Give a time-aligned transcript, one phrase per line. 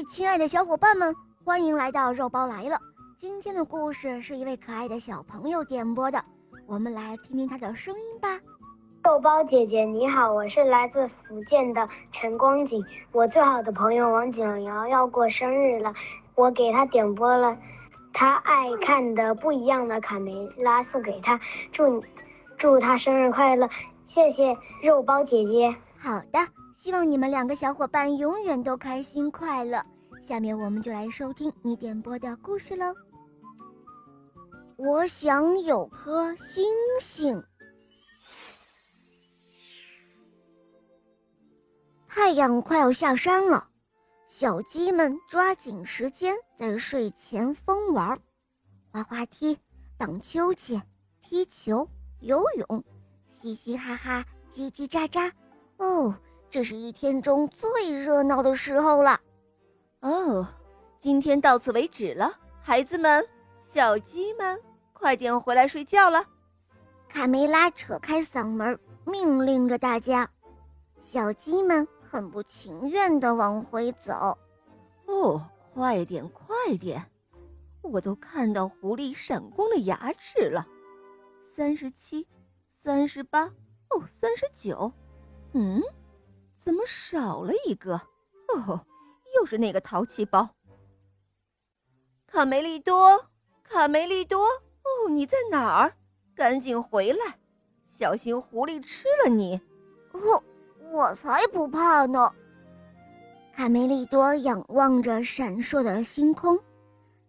[0.00, 1.14] 嘿，亲爱的小伙伴们，
[1.44, 2.80] 欢迎来到肉包来了。
[3.18, 6.24] 今天的故事是一位可爱的小朋友点播的，
[6.66, 8.40] 我们来听听他的声音吧。
[9.04, 12.82] 肉包姐姐你好，我是来自福建的陈光景。
[13.12, 15.92] 我最好的朋友王景瑶要过生日了，
[16.34, 17.58] 我给他点播了
[18.14, 21.38] 他爱看的不一样的卡梅拉，送给他，
[21.72, 22.02] 祝
[22.56, 23.68] 祝他生日快乐。
[24.06, 25.76] 谢谢肉包姐姐。
[25.98, 26.59] 好的。
[26.80, 29.84] 希望你们两个小伙伴永远都开心快乐。
[30.22, 32.94] 下面我们就来收听你点播的故事喽。
[34.78, 36.64] 我想有颗星
[36.98, 37.44] 星。
[42.08, 43.68] 太阳快要下山了，
[44.26, 48.18] 小鸡们抓紧时间在睡前疯玩，
[48.90, 49.58] 滑滑梯、
[49.98, 50.82] 荡秋千、
[51.20, 51.86] 踢球、
[52.20, 52.82] 游泳，
[53.30, 55.30] 嘻嘻哈哈，叽叽喳喳。
[55.76, 56.14] 哦。
[56.50, 59.20] 这是一天中最热闹的时候了，
[60.00, 60.44] 哦，
[60.98, 62.28] 今天到此为止了，
[62.60, 63.24] 孩子们，
[63.62, 64.60] 小鸡们，
[64.92, 66.26] 快点回来睡觉了。
[67.08, 70.28] 卡梅拉扯开嗓门命令着大家，
[71.00, 74.36] 小鸡们很不情愿地往回走。
[75.06, 75.40] 哦，
[75.72, 77.00] 快点，快点，
[77.80, 80.66] 我都看到狐狸闪光的牙齿了。
[81.44, 82.26] 三十七，
[82.72, 84.92] 三十八，哦，三十九，
[85.52, 85.80] 嗯。
[86.60, 87.94] 怎么少了一个？
[88.48, 88.84] 哦，
[89.34, 90.46] 又是那个淘气包。
[92.26, 93.18] 卡梅利多，
[93.64, 95.96] 卡梅利多，哦，你在哪儿？
[96.34, 97.38] 赶紧回来，
[97.86, 99.58] 小心狐狸吃了你！
[100.12, 100.44] 哦，
[100.92, 102.30] 我才不怕呢。
[103.54, 106.58] 卡梅利多仰望着闪烁的星空，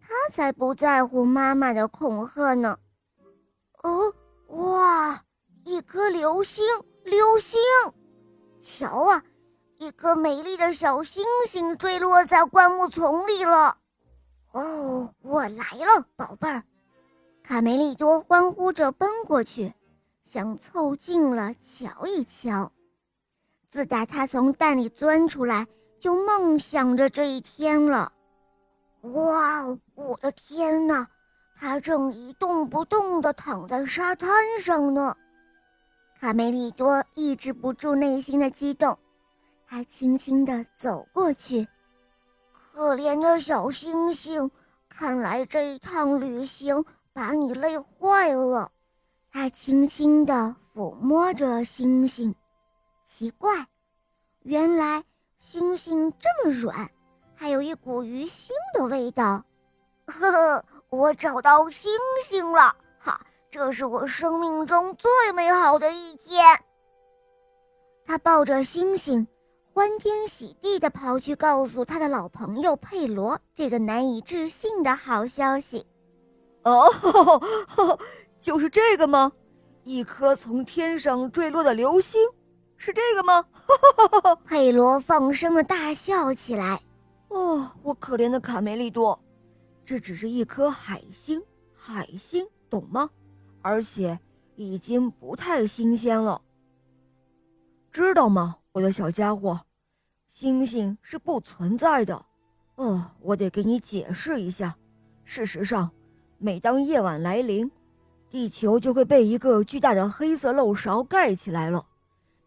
[0.02, 2.78] 他才不在乎妈妈的恐吓呢。
[3.84, 4.14] 哦，
[4.48, 5.24] 哇，
[5.64, 6.66] 一颗流星，
[7.06, 7.58] 流星！
[8.62, 9.24] 瞧啊，
[9.80, 13.76] 一颗美丽的小星星坠落在灌木丛里了。
[14.52, 16.64] 哦，我来了，宝贝儿！
[17.44, 19.74] 卡梅利多欢呼着奔过去，
[20.24, 22.72] 想凑近了瞧一瞧。
[23.70, 25.68] 自打他从蛋里钻出来，
[26.00, 28.12] 就梦想着这一天了。
[29.02, 31.08] 哇，我的天哪！
[31.58, 34.30] 他正一动不动地躺在沙滩
[34.62, 35.16] 上呢。
[36.22, 38.96] 卡梅利多抑制不住内心的激动，
[39.66, 41.68] 他轻轻地走过去。
[42.72, 44.52] 可怜的小星星，
[44.88, 48.72] 看来这一趟旅行把你累坏了。
[49.32, 52.36] 他轻轻地抚摸着星星，
[53.04, 53.66] 奇怪，
[54.44, 55.04] 原来
[55.40, 56.88] 星星这么软，
[57.34, 59.44] 还有一股鱼腥的味道。
[60.06, 61.92] 呵呵，我找到星
[62.24, 62.76] 星了！
[63.52, 63.66] 哈。
[63.66, 66.44] 这是我生命中最美好的一天。
[68.06, 69.28] 他抱着星星，
[69.74, 75.86] 欢天喜地地跑去告诉他的老朋友佩罗这个难以置信的好消息。
[76.64, 76.90] 哦，
[78.40, 79.32] 就是这个吗？
[79.84, 82.22] 一颗从天上坠落的流星，
[82.78, 83.46] 是这个吗？
[84.46, 86.82] 佩罗放声的大笑起来。
[87.30, 89.20] 哦，我可怜的卡梅利多，
[89.86, 91.42] 这只是一颗海星，
[91.74, 93.10] 海星，懂吗？
[93.62, 94.20] 而且
[94.56, 96.42] 已经不太新鲜了，
[97.92, 99.60] 知道吗，我的小家伙？
[100.30, 102.26] 星星是不存在的。
[102.76, 104.76] 哦，我得给你解释一下。
[105.24, 105.92] 事实上，
[106.38, 107.70] 每当夜晚来临，
[108.30, 111.86] 地球就会被一个巨大的黑色漏勺盖起来了。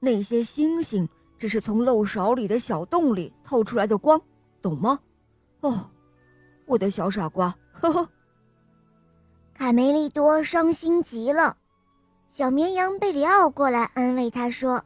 [0.00, 1.08] 那些星星
[1.38, 4.20] 只是从漏勺里的小洞里透出来的光，
[4.62, 4.98] 懂吗？
[5.60, 5.90] 哦，
[6.66, 8.08] 我的小傻瓜，呵呵。
[9.56, 11.56] 卡梅利多伤心极了，
[12.28, 14.84] 小绵羊贝里奥过来安慰他说：“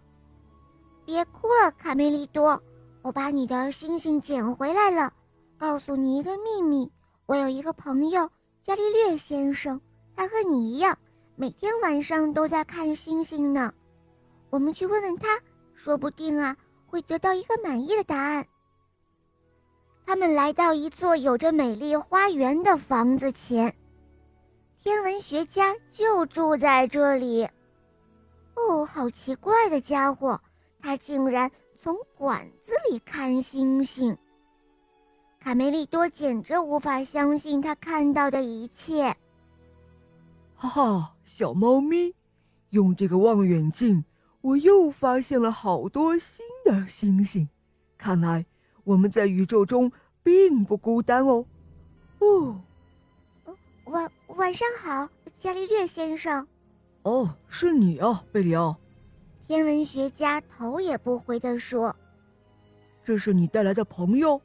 [1.07, 2.63] 别哭了，卡梅利多，
[3.01, 5.11] 我把你的星星捡回来了。
[5.57, 6.89] 告诉你一个秘密，
[7.25, 8.31] 我有一个朋友
[8.63, 9.81] 伽利略先生，
[10.15, 10.97] 他和你一样，
[11.35, 13.73] 每天晚上都在看星星呢。
[14.51, 15.41] 我们去问问他，
[15.75, 16.55] 说不定啊
[16.87, 18.47] 会得到一个满意的答案。”
[20.05, 23.75] 他们来到一座有着美丽花园的房子前。
[24.81, 27.45] 天文学家就住在这里。
[28.55, 30.41] 哦，好奇怪的家伙，
[30.81, 34.17] 他竟然从管子里看星星。
[35.41, 39.17] 卡梅利多简直无法相信他看到的一切。
[40.55, 42.15] 哈哈，小猫咪，
[42.71, 44.05] 用这个望远镜，
[44.41, 47.49] 我又发现了好多新的星星。
[47.97, 48.47] 看来
[48.85, 49.91] 我们在宇宙中
[50.23, 51.45] 并不孤单哦。
[52.21, 52.61] 哦。
[53.89, 56.47] 晚晚上好，伽利略先生。
[57.05, 58.77] 哦，是你啊，贝里奥。
[59.47, 61.95] 天文学家头也不回地说
[63.03, 64.41] ：“这是你带来的朋友。”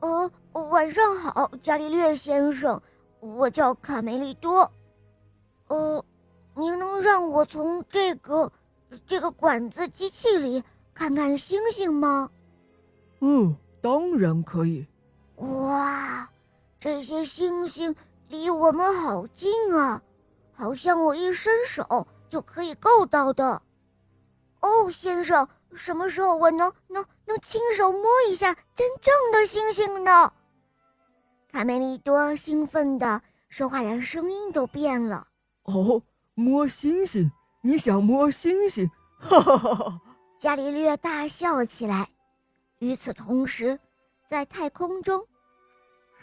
[0.00, 0.28] 哦，
[0.70, 2.80] 晚上好，伽利略先生，
[3.20, 4.68] 我叫卡梅利多。
[5.68, 6.04] 呃，
[6.56, 8.50] 您能让我从这个
[9.06, 10.62] 这个管子机器里
[10.92, 12.28] 看看星星吗？
[13.20, 14.84] 嗯，当然可以。
[15.36, 16.28] 哇，
[16.80, 17.94] 这些星星
[18.32, 20.02] 离我们好近啊，
[20.54, 23.60] 好像我一伸手就可以够到的。
[24.60, 30.32] 哦，先生，什么时候我能能能亲手摸一下真正的星星呢？
[31.52, 33.20] 卡梅利多兴奋的
[33.50, 35.28] 说话连声音都变了。
[35.64, 36.02] 哦，
[36.32, 37.30] 摸星星？
[37.60, 38.90] 你想摸星星？
[39.18, 40.00] 哈哈哈哈！
[40.38, 42.08] 伽利略大笑了起来。
[42.78, 43.78] 与此同时，
[44.26, 45.22] 在太空中，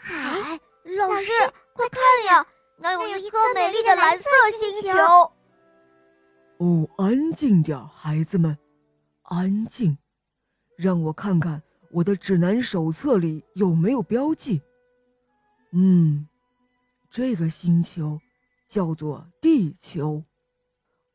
[0.08, 0.60] 哎，
[0.96, 1.30] 老师，
[1.74, 2.46] 快看呀，
[2.76, 5.32] 那有一颗美丽的蓝色星球。
[6.58, 8.56] 哦，安静点，孩子们，
[9.22, 9.96] 安静，
[10.76, 14.60] 让我看看我的指南手册里有没有标记。
[15.72, 16.28] 嗯，
[17.10, 18.20] 这个星球
[18.68, 20.22] 叫做地球。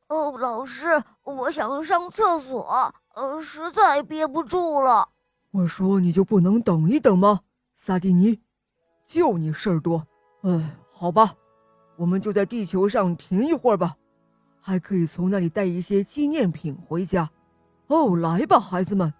[0.07, 5.09] 哦，老师，我想上厕所，呃，实在憋不住了。
[5.51, 7.41] 我说你就不能等一等吗，
[7.75, 8.39] 萨蒂尼？
[9.05, 10.07] 就你事儿多。
[10.45, 11.33] 哎，好吧，
[11.95, 13.97] 我们就在地球上停一会儿吧。
[14.61, 17.27] 还可以从那里带一些纪念品回家。
[17.87, 19.11] 哦，来吧，孩子们，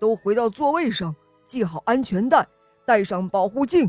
[0.00, 1.14] 都回到座位上，
[1.46, 2.44] 系好安全带，
[2.84, 3.88] 戴上保护镜。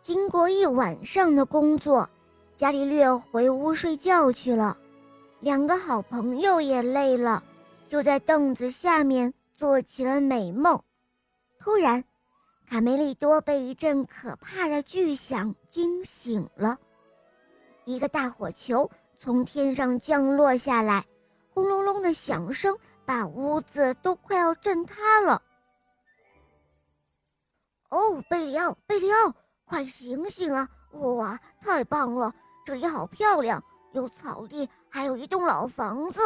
[0.00, 2.08] 经过一晚上的工作，
[2.56, 4.76] 伽利略回屋睡觉去了。
[5.40, 7.42] 两个好朋友也累了，
[7.88, 10.80] 就在凳子下面做起了美梦。
[11.58, 12.04] 突然，
[12.68, 16.76] 卡梅利多被一阵可怕的巨响惊醒了。
[17.84, 21.06] 一个大火球从天上降落下来，
[21.54, 25.40] 轰隆隆的响声把屋子都快要震塌了。
[27.90, 29.32] 哦，贝里奥，贝里奥，
[29.64, 30.68] 快醒醒啊！
[30.90, 32.34] 哇，太棒了，
[32.64, 36.20] 这里好漂亮，有草地，还有一栋老房子。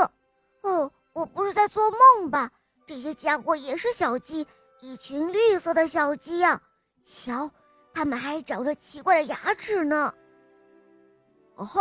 [0.63, 2.51] 哦，我不是在做梦吧？
[2.87, 4.45] 这些家伙也是小鸡，
[4.82, 6.61] 一群绿色的小鸡呀！
[7.03, 7.50] 瞧，
[7.93, 10.12] 它们还长着奇怪的牙齿呢。
[11.55, 11.81] 嘿，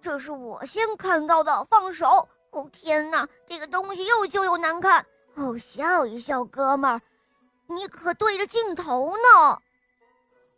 [0.00, 2.28] 这是我先看到的，放手！
[2.50, 5.04] 哦天哪，这个东西又旧又难看。
[5.36, 7.00] 哦，笑一笑，哥们儿，
[7.68, 9.58] 你可对着镜头呢。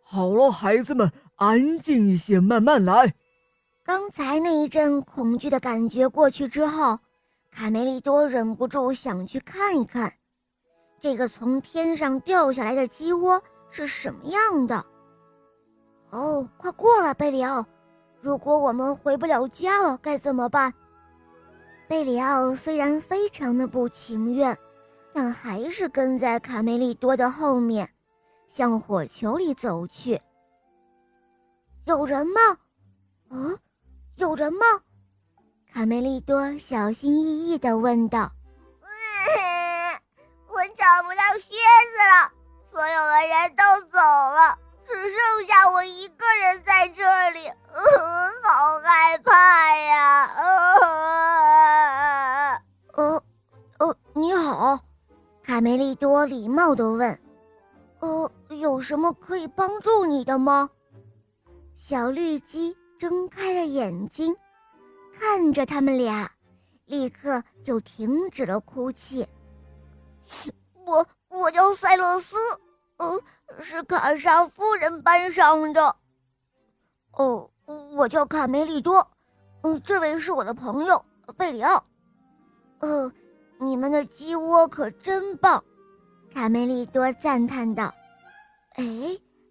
[0.03, 3.15] 好了，孩子们，安静一些，慢慢来。
[3.85, 6.99] 刚才那一阵恐惧的感觉过去之后，
[7.53, 10.13] 卡梅利多忍不住想去看一看，
[11.05, 14.83] 这个从天上掉下来的鸡窝是什么样的。
[16.09, 17.63] 哦，快过来，贝里奥。
[18.23, 20.73] 如果我们回不了家了，该怎么办？
[21.87, 24.57] 贝里奥虽然非常的不情愿，
[25.13, 27.87] 但还是跟在卡梅利多的后面，
[28.49, 30.19] 向火球里走去。
[31.85, 32.41] 有人吗？
[33.29, 33.59] 嗯，
[34.17, 34.65] 有人吗？
[35.71, 38.33] 卡梅利多小心翼翼地问道。
[41.35, 41.57] 我找不到靴
[41.91, 42.31] 子了，
[42.71, 44.57] 所有的人都走了。
[44.87, 45.11] 只剩
[45.49, 47.83] 下我一个人在这里，呃，
[48.45, 50.31] 好害怕呀！
[52.95, 53.21] 呃， 呃，
[53.79, 54.79] 呃，你好，
[55.43, 57.19] 卡梅利多礼貌地问
[57.99, 60.71] ：“呃，有什么可以帮助你的吗？”
[61.75, 64.37] 小绿鸡睁开了眼睛，
[65.19, 66.31] 看着他们俩，
[66.85, 69.27] 立刻就停止了哭泣。
[70.85, 72.37] 我，我叫塞勒斯。
[72.97, 73.21] 呃，
[73.61, 75.97] 是卡莎夫人班上的。
[77.13, 77.51] 哦，
[77.95, 79.07] 我叫卡梅利多。
[79.63, 81.05] 嗯，这位是我的朋友
[81.37, 81.83] 贝里奥。
[82.81, 83.13] 呃，
[83.59, 85.63] 你们的鸡窝可真棒，
[86.33, 87.93] 卡梅利多赞叹道。
[88.75, 88.85] 哎，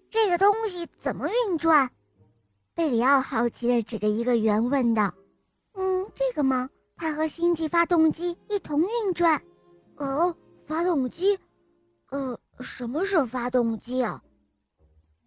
[0.10, 1.90] 这个东西怎么运转？
[2.76, 5.12] 贝里奥好奇地指着一个圆问道。
[5.74, 6.70] 嗯，这个吗？
[6.96, 9.42] 它和星际发动机一同运转。
[9.98, 10.34] 哦，
[10.66, 11.38] 发动机。
[12.14, 12.40] 呃。
[12.60, 14.24] 什么是发动机啊？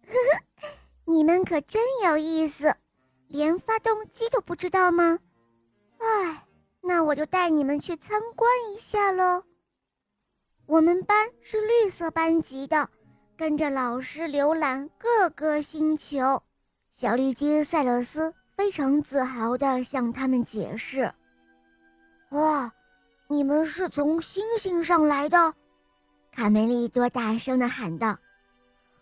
[0.07, 0.67] 呵呵，
[1.03, 2.73] 你们可真有意思，
[3.27, 5.19] 连发动机都不知道吗？
[5.99, 6.47] 哎，
[6.81, 9.43] 那我就带你们去参观一下喽。
[10.65, 12.89] 我们班是绿色班级的，
[13.35, 16.41] 跟着老师浏览各个星球。
[16.93, 21.13] 小绿鸡塞勒斯非常自豪地向他们解释
[22.31, 22.71] ：“哇，
[23.27, 25.53] 你们是从星星上来的。”
[26.37, 28.15] 卡梅利多大声的喊道：“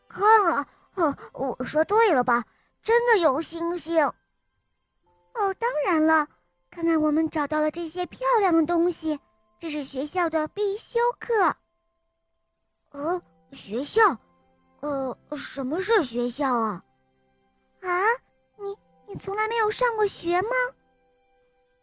[0.08, 2.46] 看啊，哦，我说对了吧？
[2.82, 4.06] 真的有星星！
[4.06, 6.26] 哦，当然了，
[6.72, 9.20] 看看我们找到了这些漂亮的东西，
[9.60, 11.54] 这是学校的必修课。
[12.92, 14.18] 哦，学校？
[14.80, 16.86] 呃，什么是学校啊？
[17.82, 17.90] 啊，
[18.58, 18.78] 你
[19.08, 20.50] 你从来没有上过学吗？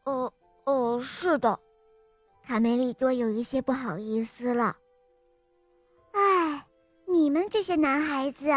[0.04, 0.32] 呃
[0.64, 1.60] 呃，是的。
[2.42, 4.74] 卡梅利多有一些不好意思了。
[7.12, 8.48] 你们这些男孩子，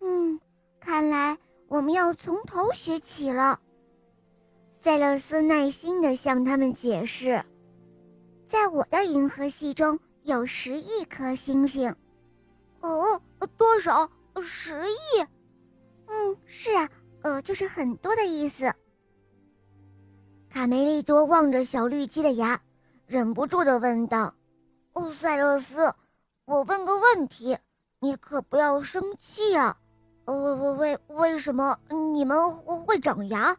[0.00, 0.40] 嗯，
[0.80, 1.38] 看来
[1.68, 3.60] 我们要从头学起了。
[4.72, 7.44] 塞勒斯耐心地向他们解释，
[8.48, 11.94] 在我的银河系中有十亿颗星星。
[12.80, 13.22] 哦，
[13.56, 14.10] 多少？
[14.42, 15.24] 十亿？
[16.08, 16.90] 嗯，是啊，
[17.22, 18.74] 呃，就是很多的意思。
[20.50, 22.60] 卡梅利多望着小绿鸡的牙，
[23.06, 24.34] 忍不住的问道
[24.94, 25.94] ：“哦，塞勒斯，
[26.46, 27.56] 我问个问题，
[28.00, 29.76] 你可不要生气啊！
[30.26, 31.78] 为，为为为什么
[32.12, 33.56] 你们会长牙？”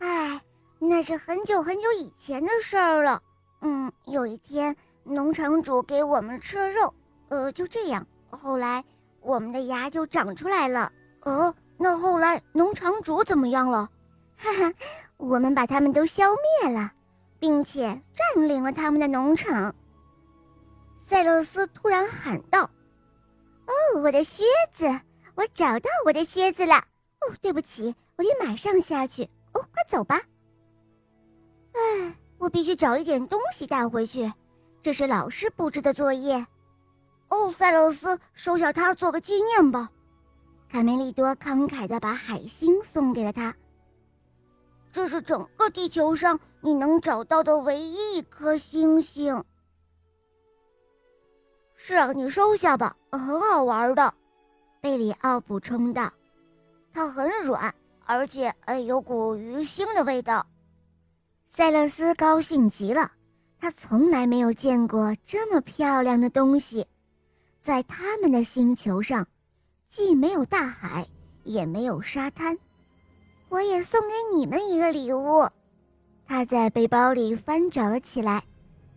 [0.00, 0.40] 哎，
[0.78, 3.22] 那是很久很久以前的事儿了。
[3.60, 6.94] 嗯，有一天，农场主给我们吃了肉，
[7.28, 8.84] 呃，就这样，后来
[9.20, 10.90] 我们的牙就长出来了。
[11.20, 13.88] 呃，那后来农场主怎么样了？
[14.36, 14.74] 哈哈，
[15.18, 16.24] 我们把他们都消
[16.62, 16.90] 灭了，
[17.38, 19.72] 并且占领了他们的农场。
[20.98, 22.68] 塞勒斯突然喊道
[23.72, 24.86] ：“哦，我的靴子！
[25.34, 26.76] 我找到我的靴子了！
[26.76, 29.24] 哦，对不起，我得马上下去。”
[29.54, 30.20] 哦，快走吧！
[31.72, 34.30] 哎，我必须找一点东西带回去，
[34.82, 36.46] 这是老师布置的作业。
[37.28, 39.90] 哦，塞勒斯，收下它做个纪念吧。
[40.68, 43.54] 卡梅利多慷慨地把海星送给了他。
[44.90, 49.42] 这是整个地球上你能找到的唯一一颗星星。
[51.84, 54.14] 是啊，你收下吧，很好玩的。
[54.80, 56.08] 贝里奥补充道
[56.94, 57.74] ：“它很软。”
[58.06, 60.46] 而且，呃，有股鱼腥的味道。
[61.44, 63.10] 塞勒斯高兴极了，
[63.58, 66.86] 他从来没有见过这么漂亮的东西。
[67.60, 69.26] 在他们的星球上，
[69.88, 71.04] 既没有大海，
[71.42, 72.56] 也没有沙滩。
[73.48, 75.48] 我也送给你们一个礼物。
[76.28, 78.40] 他在背包里翻找了起来，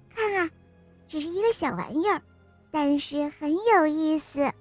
[0.07, 0.47] 看啊，
[1.07, 2.21] 只是一个小玩意儿，
[2.75, 4.51] 但是很有意思。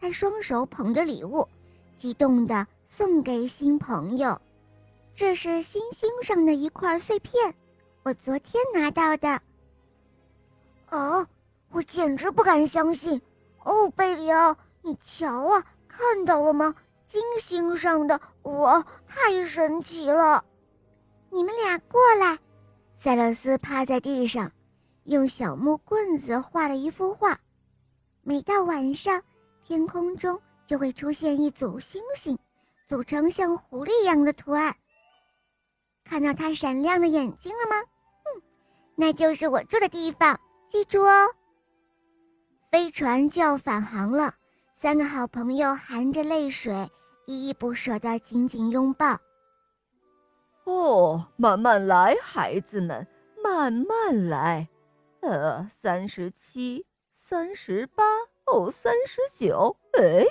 [0.00, 1.48] 他双手捧着礼物，
[1.96, 2.64] 激动的。
[2.88, 4.40] 送给新朋友，
[5.12, 7.52] 这是星星上的一块碎片，
[8.04, 9.42] 我昨天拿到的。
[10.90, 11.26] 哦，
[11.72, 13.20] 我简直不敢相信！
[13.64, 16.76] 哦，贝里奥，你瞧啊，看到了吗？
[17.06, 20.44] 金星上的我，太神奇了！
[21.30, 22.38] 你们俩过来。
[22.94, 24.52] 塞勒斯趴在地上，
[25.06, 27.38] 用小木棍子画了一幅画。
[28.22, 29.22] 每到晚上，
[29.64, 32.38] 天空中就会出现一组星星。
[32.88, 34.72] 组成像狐狸一样的图案。
[36.04, 37.76] 看到它闪亮的眼睛了吗？
[37.82, 38.42] 嗯，
[38.94, 41.26] 那就是我住的地方，记住哦。
[42.70, 44.32] 飞船就要返航了，
[44.76, 46.88] 三个好朋友含着泪水，
[47.26, 49.18] 依依不舍地紧紧拥抱。
[50.62, 53.04] 哦，慢慢来，孩子们，
[53.42, 54.68] 慢慢来。
[55.28, 58.04] 呃，三十七，三十八，
[58.44, 60.24] 哦，三十九，哎，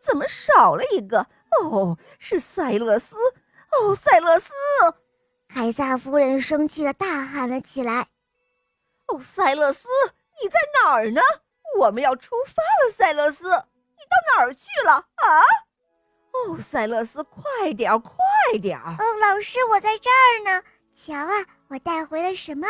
[0.00, 1.26] 怎么少了一个？
[1.60, 3.16] 哦，是塞勒斯！
[3.72, 4.50] 哦，塞勒斯！
[5.48, 8.08] 凯撒夫人生气的大喊了起来
[9.08, 9.88] ：“哦，塞勒斯，
[10.42, 11.20] 你在哪儿呢？
[11.78, 15.42] 我们要出发了，塞勒斯，你到哪儿去了啊？
[16.32, 18.16] 哦，塞勒斯，快点儿，快
[18.62, 18.92] 点儿！
[18.92, 20.62] 哦，老师，我在这儿呢。
[20.94, 22.66] 瞧啊，我带回了什么？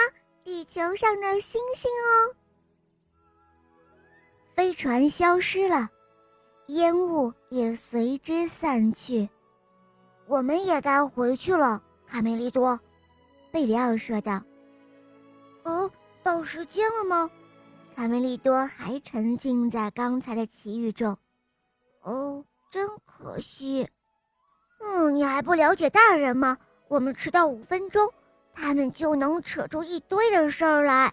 [0.49, 2.35] 地球上的星星哦。
[4.55, 5.91] 飞船消失了。”
[6.69, 9.29] 烟雾也随之散去，
[10.27, 11.83] 我们也该回去了。
[12.07, 12.81] 卡梅利多，
[13.51, 14.43] 贝里奥说道。
[15.65, 15.91] “哦，
[16.23, 17.31] 到时间了吗？”
[17.95, 21.15] 卡梅利多还沉浸在刚才的奇遇中。
[22.01, 23.87] “哦，真可惜。
[24.81, 26.57] ”“嗯，你还不了解大人吗？
[26.89, 28.11] 我们迟到五分钟，
[28.61, 31.13] 他们就能扯出一堆的事儿来。”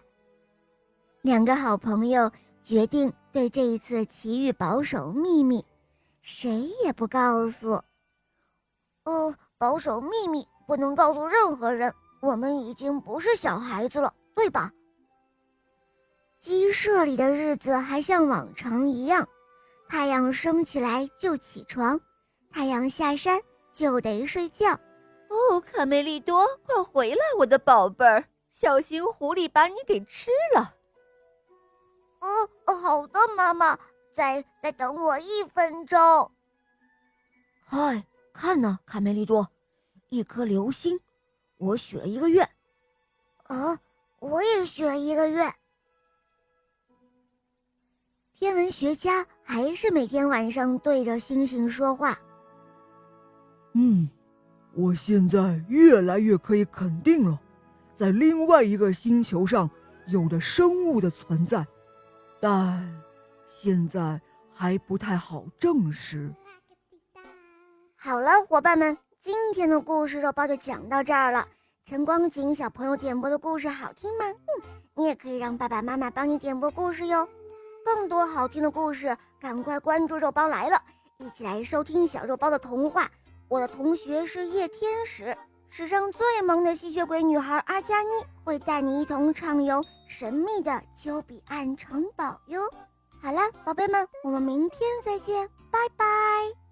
[1.21, 2.31] 两个好朋友
[2.63, 3.13] 决定。
[3.31, 5.65] 对这一次奇遇保守秘密，
[6.21, 7.81] 谁也不告诉。
[9.03, 11.93] 哦，保守秘密，不能告诉任何人。
[12.21, 14.71] 我们已经不是小孩子了，对吧？
[16.39, 19.27] 鸡舍里的日子还像往常一样，
[19.89, 21.99] 太阳升起来就起床，
[22.49, 23.37] 太阳下山
[23.73, 24.79] 就得睡觉。
[25.35, 30.73] 哦，卡梅利多，快回来，我的宝贝儿，小心狐狸把你给吃了。
[32.21, 33.77] 哦，好的，妈妈，
[34.13, 36.31] 再再等我一分钟。
[37.65, 39.49] 嗨，看呢，卡梅利多，
[40.07, 40.97] 一颗流星，
[41.57, 42.49] 我许了一个愿。
[43.43, 43.77] 啊，
[44.19, 45.53] 我也许了一个愿。
[48.33, 52.17] 天文学家还是每天晚上对着星星说话。
[53.73, 54.09] 嗯，
[54.77, 57.39] 我现在越来越可以肯定了，
[57.95, 59.69] 在另外一个星球上
[60.07, 61.65] 有的生物的存在，
[62.41, 62.85] 但
[63.47, 64.19] 现在
[64.53, 66.29] 还不太好证实。
[67.95, 71.47] 好了，伙伴们，今天的故事肉包就讲到这儿了。
[71.85, 74.25] 陈光景小朋友点播的故事好听吗？
[74.25, 74.63] 嗯，
[74.95, 77.25] 你也可以让爸爸妈妈帮你点播故事哟。
[77.85, 80.77] 更多好听的故事，赶快关注肉包来了，
[81.19, 83.09] 一起来收听小肉包的童话。
[83.47, 85.37] 我的同学是夜天使，
[85.69, 88.09] 史上最萌的吸血鬼女孩阿加妮
[88.43, 92.61] 会带你一同畅游神秘的丘比岸城堡哟。
[93.21, 96.64] 好了，宝贝们，我们明天再见，拜拜。